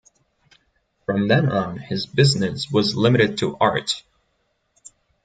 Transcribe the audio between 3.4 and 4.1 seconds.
art.